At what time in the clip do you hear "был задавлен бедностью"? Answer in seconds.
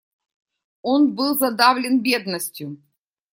1.13-2.81